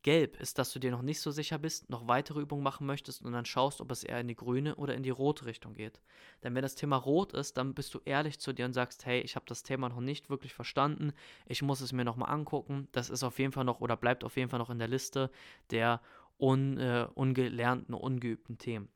Gelb 0.01 0.39
ist, 0.39 0.57
dass 0.57 0.71
du 0.71 0.79
dir 0.79 0.91
noch 0.91 1.01
nicht 1.01 1.19
so 1.19 1.31
sicher 1.31 1.57
bist, 1.57 1.89
noch 1.89 2.07
weitere 2.07 2.39
Übungen 2.39 2.63
machen 2.63 2.87
möchtest 2.87 3.21
und 3.21 3.33
dann 3.33 3.45
schaust, 3.45 3.81
ob 3.81 3.91
es 3.91 4.03
eher 4.03 4.19
in 4.21 4.27
die 4.27 4.35
grüne 4.35 4.75
oder 4.75 4.95
in 4.95 5.03
die 5.03 5.09
rote 5.09 5.45
Richtung 5.45 5.73
geht. 5.73 5.99
Denn 6.43 6.55
wenn 6.55 6.61
das 6.61 6.75
Thema 6.75 6.95
rot 6.95 7.33
ist, 7.33 7.57
dann 7.57 7.73
bist 7.73 7.93
du 7.93 7.99
ehrlich 8.05 8.39
zu 8.39 8.53
dir 8.53 8.65
und 8.65 8.73
sagst, 8.73 9.05
hey, 9.05 9.19
ich 9.21 9.35
habe 9.35 9.45
das 9.47 9.63
Thema 9.63 9.89
noch 9.89 9.99
nicht 9.99 10.29
wirklich 10.29 10.53
verstanden, 10.53 11.11
ich 11.45 11.61
muss 11.61 11.81
es 11.81 11.91
mir 11.91 12.05
nochmal 12.05 12.31
angucken. 12.31 12.87
Das 12.91 13.09
ist 13.09 13.23
auf 13.23 13.39
jeden 13.39 13.51
Fall 13.51 13.65
noch 13.65 13.81
oder 13.81 13.97
bleibt 13.97 14.23
auf 14.23 14.37
jeden 14.37 14.49
Fall 14.49 14.59
noch 14.59 14.69
in 14.69 14.79
der 14.79 14.87
Liste 14.87 15.29
der 15.71 16.01
un, 16.39 16.77
äh, 16.77 17.07
ungelernten, 17.13 17.93
ungeübten 17.93 18.57
Themen. 18.57 18.89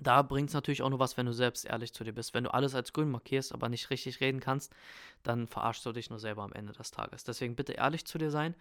Da 0.00 0.22
bringt 0.22 0.48
es 0.48 0.54
natürlich 0.54 0.82
auch 0.82 0.90
nur 0.90 0.98
was, 0.98 1.16
wenn 1.16 1.26
du 1.26 1.32
selbst 1.32 1.64
ehrlich 1.64 1.92
zu 1.92 2.04
dir 2.04 2.12
bist. 2.12 2.34
Wenn 2.34 2.44
du 2.44 2.52
alles 2.52 2.74
als 2.74 2.92
grün 2.92 3.10
markierst, 3.10 3.52
aber 3.52 3.68
nicht 3.68 3.90
richtig 3.90 4.20
reden 4.20 4.40
kannst, 4.40 4.74
dann 5.22 5.46
verarschst 5.46 5.86
du 5.86 5.92
dich 5.92 6.10
nur 6.10 6.18
selber 6.18 6.42
am 6.42 6.52
Ende 6.52 6.72
des 6.72 6.90
Tages. 6.90 7.24
Deswegen 7.24 7.54
bitte 7.54 7.72
ehrlich 7.72 8.04
zu 8.04 8.18
dir 8.18 8.30
sein 8.30 8.54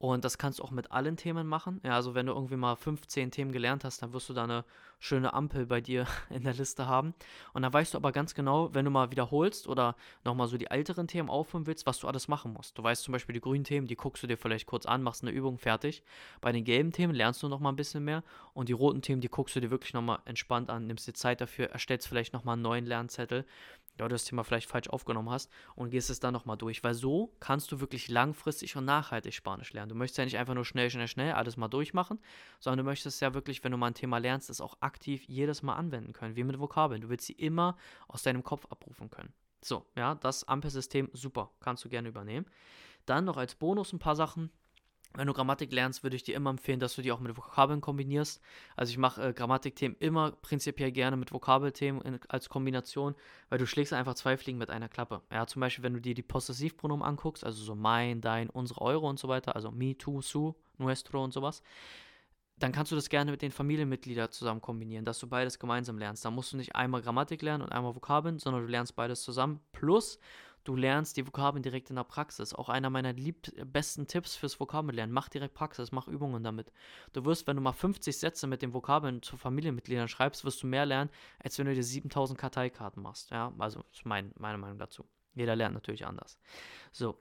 und 0.00 0.24
das 0.24 0.38
kannst 0.38 0.60
du 0.60 0.62
auch 0.62 0.70
mit 0.70 0.92
allen 0.92 1.16
Themen 1.16 1.48
machen. 1.48 1.80
Ja, 1.82 1.96
also 1.96 2.14
wenn 2.14 2.26
du 2.26 2.32
irgendwie 2.32 2.54
mal 2.54 2.76
15 2.76 3.32
Themen 3.32 3.50
gelernt 3.50 3.82
hast, 3.82 4.00
dann 4.00 4.12
wirst 4.12 4.28
du 4.28 4.32
da 4.32 4.44
eine 4.44 4.64
schöne 5.00 5.32
Ampel 5.32 5.66
bei 5.66 5.80
dir 5.80 6.06
in 6.30 6.44
der 6.44 6.54
Liste 6.54 6.86
haben. 6.86 7.14
Und 7.52 7.62
dann 7.62 7.72
weißt 7.72 7.94
du 7.94 7.98
aber 7.98 8.12
ganz 8.12 8.34
genau, 8.34 8.72
wenn 8.72 8.84
du 8.84 8.92
mal 8.92 9.10
wiederholst 9.10 9.66
oder 9.66 9.96
nochmal 10.24 10.46
so 10.46 10.56
die 10.56 10.70
älteren 10.70 11.08
Themen 11.08 11.28
aufhören 11.28 11.66
willst, 11.66 11.84
was 11.84 11.98
du 11.98 12.06
alles 12.06 12.28
machen 12.28 12.52
musst. 12.52 12.78
Du 12.78 12.82
weißt 12.82 13.02
zum 13.02 13.10
Beispiel 13.10 13.32
die 13.32 13.40
grünen 13.40 13.64
Themen, 13.64 13.88
die 13.88 13.96
guckst 13.96 14.22
du 14.22 14.28
dir 14.28 14.36
vielleicht 14.36 14.66
kurz 14.66 14.86
an, 14.86 15.02
machst 15.02 15.22
eine 15.22 15.32
Übung 15.32 15.58
fertig. 15.58 16.04
Bei 16.40 16.52
den 16.52 16.62
gelben 16.62 16.92
Themen 16.92 17.14
lernst 17.14 17.42
du 17.42 17.48
nochmal 17.48 17.72
ein 17.72 17.76
bisschen 17.76 18.04
mehr. 18.04 18.22
Und 18.54 18.68
die 18.68 18.74
roten 18.74 19.02
Themen, 19.02 19.20
die 19.20 19.28
guckst 19.28 19.56
du 19.56 19.60
dir 19.60 19.70
wirklich 19.70 19.94
nochmal 19.94 20.20
entspannt 20.26 20.70
an, 20.70 20.77
nimmst 20.86 21.06
dir 21.06 21.14
Zeit 21.14 21.40
dafür, 21.40 21.70
erstellst 21.70 22.08
vielleicht 22.08 22.32
nochmal 22.32 22.54
einen 22.54 22.62
neuen 22.62 22.86
Lernzettel 22.86 23.44
ja, 23.98 24.06
du 24.06 24.14
das 24.14 24.24
Thema 24.24 24.44
vielleicht 24.44 24.68
falsch 24.68 24.88
aufgenommen 24.88 25.30
hast 25.30 25.50
und 25.74 25.90
gehst 25.90 26.10
es 26.10 26.20
dann 26.20 26.32
nochmal 26.32 26.56
durch. 26.56 26.84
Weil 26.84 26.94
so 26.94 27.34
kannst 27.40 27.72
du 27.72 27.80
wirklich 27.80 28.08
langfristig 28.08 28.76
und 28.76 28.84
nachhaltig 28.84 29.34
Spanisch 29.34 29.72
lernen. 29.72 29.88
Du 29.88 29.94
möchtest 29.94 30.18
ja 30.18 30.24
nicht 30.24 30.38
einfach 30.38 30.54
nur 30.54 30.64
schnell, 30.64 30.88
schnell, 30.90 31.08
schnell 31.08 31.32
alles 31.32 31.56
mal 31.56 31.68
durchmachen, 31.68 32.20
sondern 32.60 32.84
du 32.84 32.90
möchtest 32.90 33.20
ja 33.20 33.34
wirklich, 33.34 33.64
wenn 33.64 33.72
du 33.72 33.78
mal 33.78 33.88
ein 33.88 33.94
Thema 33.94 34.18
lernst, 34.18 34.50
es 34.50 34.60
auch 34.60 34.76
aktiv 34.80 35.24
jedes 35.26 35.62
Mal 35.62 35.74
anwenden 35.74 36.12
können, 36.12 36.36
wie 36.36 36.44
mit 36.44 36.58
Vokabeln. 36.60 37.00
Du 37.00 37.08
willst 37.08 37.26
sie 37.26 37.32
immer 37.32 37.76
aus 38.06 38.22
deinem 38.22 38.44
Kopf 38.44 38.66
abrufen 38.70 39.10
können. 39.10 39.32
So, 39.62 39.84
ja, 39.96 40.14
das 40.14 40.46
Ampelsystem, 40.46 41.10
super, 41.12 41.50
kannst 41.60 41.84
du 41.84 41.88
gerne 41.88 42.08
übernehmen. 42.08 42.46
Dann 43.06 43.24
noch 43.24 43.36
als 43.36 43.56
Bonus 43.56 43.92
ein 43.92 43.98
paar 43.98 44.14
Sachen. 44.14 44.50
Wenn 45.14 45.26
du 45.26 45.32
Grammatik 45.32 45.72
lernst, 45.72 46.02
würde 46.02 46.16
ich 46.16 46.22
dir 46.22 46.36
immer 46.36 46.50
empfehlen, 46.50 46.80
dass 46.80 46.94
du 46.94 47.02
die 47.02 47.12
auch 47.12 47.20
mit 47.20 47.36
Vokabeln 47.36 47.80
kombinierst. 47.80 48.40
Also 48.76 48.90
ich 48.90 48.98
mache 48.98 49.28
äh, 49.28 49.32
Grammatikthemen 49.32 49.96
immer 50.00 50.32
prinzipiell 50.32 50.92
gerne 50.92 51.16
mit 51.16 51.32
Vokabelthemen 51.32 52.02
in, 52.02 52.20
als 52.28 52.48
Kombination, 52.48 53.14
weil 53.48 53.58
du 53.58 53.66
schlägst 53.66 53.92
einfach 53.92 54.14
zwei 54.14 54.36
Fliegen 54.36 54.58
mit 54.58 54.70
einer 54.70 54.88
Klappe. 54.88 55.22
Ja, 55.32 55.46
zum 55.46 55.60
Beispiel, 55.60 55.82
wenn 55.82 55.94
du 55.94 56.00
dir 56.00 56.14
die 56.14 56.22
Possessivpronomen 56.22 57.04
anguckst, 57.04 57.44
also 57.44 57.62
so 57.62 57.74
mein, 57.74 58.20
dein, 58.20 58.50
unsere, 58.50 58.80
eure 58.80 59.06
und 59.06 59.18
so 59.18 59.28
weiter, 59.28 59.56
also 59.56 59.70
me, 59.70 59.96
tu, 59.96 60.20
su, 60.20 60.54
nuestro 60.76 61.24
und 61.24 61.32
sowas, 61.32 61.62
dann 62.58 62.72
kannst 62.72 62.92
du 62.92 62.96
das 62.96 63.08
gerne 63.08 63.30
mit 63.30 63.42
den 63.42 63.52
Familienmitgliedern 63.52 64.30
zusammen 64.32 64.60
kombinieren, 64.60 65.04
dass 65.04 65.18
du 65.18 65.28
beides 65.28 65.58
gemeinsam 65.58 65.98
lernst. 65.98 66.24
Da 66.24 66.30
musst 66.30 66.52
du 66.52 66.56
nicht 66.56 66.74
einmal 66.74 67.02
Grammatik 67.02 67.42
lernen 67.42 67.62
und 67.62 67.72
einmal 67.72 67.94
Vokabeln, 67.94 68.38
sondern 68.38 68.62
du 68.62 68.68
lernst 68.68 68.96
beides 68.96 69.22
zusammen. 69.22 69.60
Plus, 69.72 70.18
Du 70.68 70.76
lernst 70.76 71.16
die 71.16 71.26
Vokabeln 71.26 71.62
direkt 71.62 71.88
in 71.88 71.96
der 71.96 72.04
Praxis. 72.04 72.52
Auch 72.52 72.68
einer 72.68 72.90
meiner 72.90 73.14
lieb 73.14 73.50
besten 73.72 74.06
Tipps 74.06 74.36
fürs 74.36 74.60
Vokabellernen. 74.60 75.14
Mach 75.14 75.30
direkt 75.30 75.54
Praxis, 75.54 75.92
mach 75.92 76.08
Übungen 76.08 76.44
damit. 76.44 76.70
Du 77.14 77.24
wirst, 77.24 77.46
wenn 77.46 77.56
du 77.56 77.62
mal 77.62 77.72
50 77.72 78.18
Sätze 78.18 78.46
mit 78.46 78.60
den 78.60 78.74
Vokabeln 78.74 79.22
zu 79.22 79.38
Familienmitgliedern 79.38 80.08
schreibst, 80.08 80.44
wirst 80.44 80.62
du 80.62 80.66
mehr 80.66 80.84
lernen, 80.84 81.08
als 81.42 81.58
wenn 81.58 81.64
du 81.64 81.74
dir 81.74 81.82
7000 81.82 82.38
Karteikarten 82.38 83.02
machst. 83.02 83.30
Ja, 83.30 83.50
also 83.58 83.82
ist 83.90 84.04
mein, 84.04 84.30
meine 84.36 84.58
Meinung 84.58 84.76
dazu. 84.76 85.06
Jeder 85.34 85.56
lernt 85.56 85.72
natürlich 85.72 86.04
anders. 86.04 86.38
So. 86.92 87.18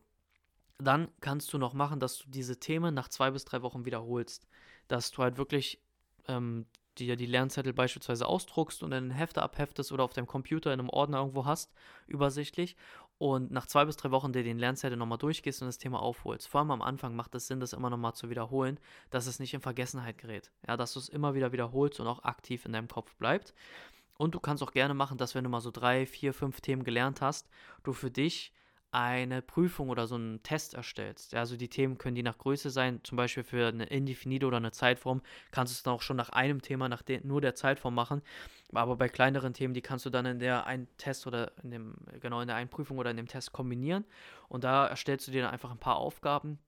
Dann 0.77 1.07
kannst 1.21 1.53
du 1.53 1.57
noch 1.57 1.73
machen, 1.73 2.01
dass 2.01 2.17
du 2.17 2.29
diese 2.29 2.59
Themen 2.59 2.93
nach 2.93 3.07
zwei 3.07 3.31
bis 3.31 3.45
drei 3.45 3.61
Wochen 3.61 3.85
wiederholst. 3.85 4.45
Dass 4.89 5.11
du 5.11 5.23
halt 5.23 5.37
wirklich 5.37 5.81
ähm, 6.27 6.65
dir 6.99 7.15
die 7.15 7.25
Lernzettel 7.25 7.73
beispielsweise 7.73 8.27
ausdruckst 8.27 8.83
und 8.83 8.91
in 8.91 8.97
einen 8.97 9.11
Hefter 9.11 9.43
abheftest 9.43 9.91
oder 9.91 10.03
auf 10.03 10.13
deinem 10.13 10.27
Computer 10.27 10.73
in 10.73 10.79
einem 10.79 10.89
Ordner 10.89 11.19
irgendwo 11.19 11.45
hast, 11.45 11.71
übersichtlich 12.07 12.75
und 13.17 13.51
nach 13.51 13.65
zwei 13.65 13.85
bis 13.85 13.97
drei 13.97 14.11
Wochen 14.11 14.31
dir 14.31 14.43
den 14.43 14.59
Lernzettel 14.59 14.97
nochmal 14.97 15.17
durchgehst 15.17 15.61
und 15.61 15.67
das 15.67 15.77
Thema 15.77 16.01
aufholst. 16.01 16.47
Vor 16.47 16.59
allem 16.59 16.71
am 16.71 16.81
Anfang 16.81 17.15
macht 17.15 17.33
es 17.35 17.47
Sinn, 17.47 17.59
das 17.59 17.73
immer 17.73 17.89
nochmal 17.89 18.13
zu 18.13 18.29
wiederholen, 18.29 18.79
dass 19.09 19.27
es 19.27 19.39
nicht 19.39 19.53
in 19.53 19.61
Vergessenheit 19.61 20.17
gerät. 20.17 20.51
Ja, 20.67 20.77
dass 20.77 20.93
du 20.93 20.99
es 20.99 21.09
immer 21.09 21.33
wieder 21.33 21.51
wiederholst 21.51 21.99
und 21.99 22.07
auch 22.07 22.23
aktiv 22.23 22.65
in 22.65 22.73
deinem 22.73 22.87
Kopf 22.87 23.15
bleibt. 23.15 23.53
Und 24.17 24.35
du 24.35 24.39
kannst 24.39 24.63
auch 24.63 24.71
gerne 24.71 24.93
machen, 24.93 25.17
dass 25.17 25.35
wenn 25.35 25.43
du 25.43 25.49
mal 25.49 25.61
so 25.61 25.71
drei, 25.71 26.05
vier, 26.05 26.33
fünf 26.33 26.61
Themen 26.61 26.83
gelernt 26.83 27.21
hast, 27.21 27.49
du 27.83 27.93
für 27.93 28.11
dich 28.11 28.51
eine 28.91 29.41
Prüfung 29.41 29.89
oder 29.89 30.07
so 30.07 30.15
einen 30.15 30.41
Test 30.43 30.73
erstellst. 30.73 31.35
Also 31.35 31.57
die 31.57 31.69
Themen 31.69 31.97
können 31.97 32.15
die 32.15 32.23
nach 32.23 32.37
Größe 32.37 32.69
sein, 32.69 33.01
zum 33.03 33.17
Beispiel 33.17 33.43
für 33.43 33.67
eine 33.67 33.85
Indefinite 33.85 34.45
oder 34.45 34.57
eine 34.57 34.71
Zeitform, 34.71 35.21
kannst 35.51 35.73
du 35.73 35.75
es 35.77 35.83
dann 35.83 35.93
auch 35.93 36.01
schon 36.01 36.17
nach 36.17 36.29
einem 36.29 36.61
Thema, 36.61 36.87
nach 36.89 37.01
de 37.01 37.21
nur 37.23 37.41
der 37.41 37.55
Zeitform 37.55 37.95
machen. 37.95 38.21
Aber 38.73 38.95
bei 38.95 39.09
kleineren 39.09 39.53
Themen, 39.53 39.73
die 39.73 39.81
kannst 39.81 40.05
du 40.05 40.09
dann 40.09 40.25
in 40.25 40.39
der 40.39 40.65
einen 40.67 40.87
Test 40.97 41.27
oder 41.27 41.51
in 41.63 41.71
dem, 41.71 41.95
genau 42.21 42.41
in 42.41 42.47
der 42.47 42.55
einen 42.55 42.69
Prüfung 42.69 42.97
oder 42.97 43.11
in 43.11 43.17
dem 43.17 43.27
Test 43.27 43.51
kombinieren. 43.51 44.05
Und 44.49 44.63
da 44.63 44.87
erstellst 44.87 45.27
du 45.27 45.31
dir 45.31 45.41
dann 45.43 45.51
einfach 45.51 45.71
ein 45.71 45.79
paar 45.79 45.97
Aufgaben 45.97 46.59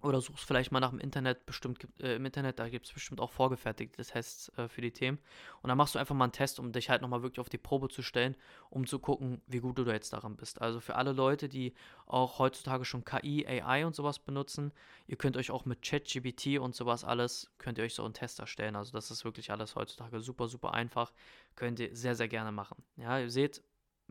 oder 0.00 0.20
suchst 0.20 0.44
vielleicht 0.44 0.70
mal 0.70 0.80
nach 0.80 0.90
dem 0.90 1.00
Internet, 1.00 1.44
bestimmt 1.44 1.86
äh, 2.00 2.16
im 2.16 2.24
Internet, 2.24 2.58
da 2.58 2.68
gibt 2.68 2.86
es 2.86 2.92
bestimmt 2.92 3.20
auch 3.20 3.32
vorgefertigte 3.32 4.04
Tests 4.04 4.48
äh, 4.56 4.68
für 4.68 4.80
die 4.80 4.92
Themen. 4.92 5.18
Und 5.60 5.68
dann 5.68 5.76
machst 5.76 5.94
du 5.94 5.98
einfach 5.98 6.14
mal 6.14 6.26
einen 6.26 6.32
Test, 6.32 6.60
um 6.60 6.70
dich 6.72 6.88
halt 6.88 7.02
nochmal 7.02 7.22
wirklich 7.22 7.40
auf 7.40 7.48
die 7.48 7.58
Probe 7.58 7.88
zu 7.88 8.02
stellen, 8.02 8.36
um 8.70 8.86
zu 8.86 9.00
gucken, 9.00 9.42
wie 9.46 9.58
gut 9.58 9.76
du 9.76 9.84
da 9.84 9.92
jetzt 9.92 10.12
daran 10.12 10.36
bist. 10.36 10.60
Also 10.62 10.78
für 10.78 10.94
alle 10.94 11.12
Leute, 11.12 11.48
die 11.48 11.74
auch 12.06 12.38
heutzutage 12.38 12.84
schon 12.84 13.04
KI, 13.04 13.46
AI 13.46 13.84
und 13.86 13.96
sowas 13.96 14.20
benutzen, 14.20 14.72
ihr 15.08 15.16
könnt 15.16 15.36
euch 15.36 15.50
auch 15.50 15.64
mit 15.64 15.82
ChatGPT 15.82 16.58
und 16.58 16.76
sowas 16.76 17.04
alles, 17.04 17.50
könnt 17.58 17.78
ihr 17.78 17.84
euch 17.84 17.94
so 17.94 18.04
einen 18.04 18.14
Test 18.14 18.38
erstellen. 18.38 18.76
Also 18.76 18.92
das 18.92 19.10
ist 19.10 19.24
wirklich 19.24 19.50
alles 19.50 19.74
heutzutage 19.74 20.20
super, 20.20 20.46
super 20.46 20.74
einfach. 20.74 21.12
Könnt 21.56 21.80
ihr 21.80 21.96
sehr, 21.96 22.14
sehr 22.14 22.28
gerne 22.28 22.52
machen. 22.52 22.84
Ja, 22.96 23.18
ihr 23.18 23.30
seht 23.30 23.62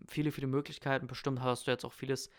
viele, 0.08 0.32
viele 0.34 0.48
Möglichkeiten. 0.48 1.08
Bestimmt 1.08 1.42
hast 1.42 1.68
du 1.68 1.72
jetzt 1.72 1.86
auch 1.86 1.94
vieles 1.94 2.30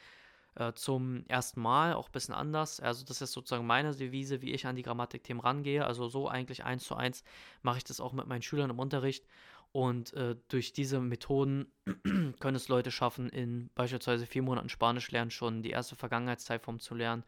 äh, 0.55 0.73
zum 0.73 1.25
ersten 1.29 1.61
Mal, 1.61 1.95
auch 1.95 2.09
ein 2.09 2.13
bisschen 2.13 2.35
anders. 2.35 2.81
Also 2.81 3.05
das 3.05 3.23
ist 3.23 3.33
sozusagen 3.33 3.67
meine 3.67 3.95
Devise, 3.95 4.43
wie 4.43 4.53
ich 4.53 4.67
an 4.67 4.77
die 4.77 4.83
Grammatikthemen 4.83 5.41
rangehe. 5.43 5.85
Also 5.87 6.09
so 6.09 6.29
eigentlich 6.29 6.65
eins 6.65 6.85
zu 6.85 6.97
eins 6.97 7.23
mache 7.63 7.79
ich 7.79 7.85
das 7.85 8.01
auch 8.01 8.13
mit 8.13 8.27
meinen 8.27 8.43
Schülern 8.43 8.71
im 8.71 8.79
Unterricht. 8.79 9.27
Und 9.71 10.15
äh, 10.15 10.37
durch 10.49 10.73
diese 10.73 10.99
Methoden 11.01 11.73
können 12.41 12.57
es 12.57 12.69
Leute 12.69 12.91
schaffen, 12.91 13.29
in 13.29 13.71
beispielsweise 13.75 14.27
vier 14.27 14.43
Monaten 14.43 14.69
Spanisch 14.69 15.11
lernen, 15.11 15.31
schon 15.31 15.63
die 15.63 15.71
erste 15.71 15.95
Vergangenheitszeitform 15.95 16.81
zu 16.81 16.95
lernen. 16.95 17.25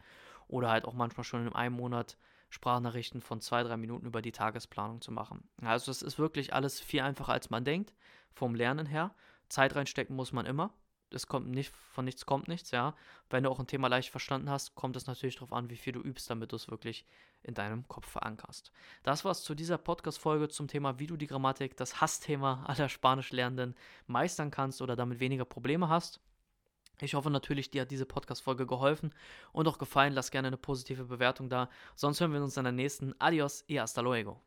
Oder 0.48 0.70
halt 0.70 0.84
auch 0.84 0.94
manchmal 0.94 1.24
schon 1.24 1.46
in 1.46 1.52
einem 1.52 1.76
Monat 1.76 2.16
Sprachnachrichten 2.48 3.20
von 3.20 3.40
zwei, 3.40 3.62
drei 3.62 3.76
Minuten 3.76 4.06
über 4.06 4.22
die 4.22 4.32
Tagesplanung 4.32 5.00
zu 5.00 5.12
machen. 5.12 5.48
Also 5.62 5.92
es 5.92 6.02
ist 6.02 6.18
wirklich 6.18 6.52
alles 6.52 6.80
viel 6.80 7.00
einfacher, 7.00 7.32
als 7.32 7.50
man 7.50 7.64
denkt, 7.64 7.94
vom 8.32 8.56
Lernen 8.56 8.86
her. 8.86 9.14
Zeit 9.48 9.76
reinstecken 9.76 10.16
muss 10.16 10.32
man 10.32 10.46
immer 10.46 10.74
es 11.12 11.26
kommt 11.26 11.49
nicht, 11.49 11.75
von 11.93 12.05
nichts 12.05 12.26
kommt 12.26 12.49
nichts, 12.49 12.71
ja. 12.71 12.95
Wenn 13.29 13.45
du 13.45 13.50
auch 13.50 13.59
ein 13.59 13.67
Thema 13.67 13.88
leicht 13.88 14.11
verstanden 14.11 14.50
hast, 14.50 14.75
kommt 14.75 14.97
es 14.97 15.07
natürlich 15.07 15.37
darauf 15.37 15.52
an, 15.52 15.71
wie 15.71 15.76
viel 15.76 15.93
du 15.93 16.00
übst, 16.00 16.31
damit 16.31 16.52
du 16.52 16.57
es 16.57 16.71
wirklich 16.71 17.05
in 17.43 17.55
deinem 17.55 17.87
Kopf 17.88 18.09
verankerst. 18.09 18.71
Das 19.02 19.25
war's 19.25 19.43
zu 19.43 19.55
dieser 19.55 19.79
Podcast-Folge 19.79 20.49
zum 20.49 20.69
Thema, 20.69 20.99
wie 20.99 21.07
du 21.07 21.17
die 21.17 21.26
Grammatik, 21.26 21.76
das 21.76 22.00
Hassthema 22.00 22.64
aller 22.67 22.88
Spanischlernenden 22.88 23.75
meistern 24.07 24.50
kannst 24.50 24.83
oder 24.83 24.97
damit 24.97 25.21
weniger 25.21 25.45
Probleme 25.45 25.88
hast. 25.88 26.21
Ich 27.00 27.14
hoffe 27.14 27.31
natürlich, 27.31 27.71
dir 27.71 27.83
hat 27.83 27.90
diese 27.90 28.05
Podcast-Folge 28.05 28.67
geholfen 28.67 29.14
und 29.52 29.67
auch 29.67 29.79
gefallen. 29.79 30.12
Lass 30.12 30.31
gerne 30.31 30.49
eine 30.49 30.59
positive 30.59 31.05
Bewertung 31.05 31.49
da. 31.49 31.71
Sonst 31.97 32.21
hören 32.21 32.33
wir 32.33 32.43
uns 32.43 32.57
in 32.57 32.64
der 32.64 32.73
nächsten. 32.73 33.14
Adios 33.19 33.64
y 33.69 33.81
hasta 33.81 34.02
luego. 34.02 34.43